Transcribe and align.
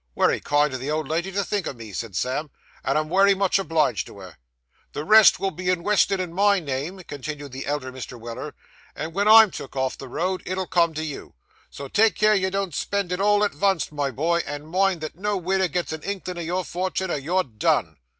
'Wery 0.15 0.39
kind 0.39 0.73
o' 0.73 0.77
the 0.79 0.89
old 0.89 1.07
lady 1.07 1.31
to 1.31 1.43
think 1.43 1.67
o' 1.67 1.73
me,' 1.73 1.93
said 1.93 2.15
Sam, 2.15 2.49
'and 2.83 2.97
I'm 2.97 3.07
wery 3.07 3.35
much 3.35 3.59
obliged 3.59 4.07
to 4.07 4.17
her.' 4.17 4.37
'The 4.93 5.03
rest 5.05 5.39
will 5.39 5.51
be 5.51 5.69
inwested 5.69 6.19
in 6.19 6.33
my 6.33 6.59
name,' 6.59 7.03
continued 7.03 7.51
the 7.51 7.67
elder 7.67 7.91
Mr. 7.91 8.19
Weller; 8.19 8.55
'and 8.95 9.13
wen 9.13 9.27
I'm 9.27 9.51
took 9.51 9.75
off 9.75 9.99
the 9.99 10.07
road, 10.07 10.41
it'll 10.47 10.65
come 10.65 10.95
to 10.95 11.03
you, 11.05 11.35
so 11.69 11.87
take 11.87 12.15
care 12.15 12.33
you 12.33 12.49
don't 12.49 12.73
spend 12.73 13.11
it 13.11 13.21
all 13.21 13.43
at 13.43 13.51
vunst, 13.53 13.91
my 13.91 14.09
boy, 14.09 14.41
and 14.47 14.67
mind 14.67 15.01
that 15.01 15.17
no 15.17 15.37
widder 15.37 15.67
gets 15.67 15.93
a 15.93 15.99
inklin' 15.99 16.39
o' 16.39 16.41
your 16.41 16.65
fortun', 16.65 17.11
or 17.11 17.17
you're 17.17 17.43
done. 17.43 17.97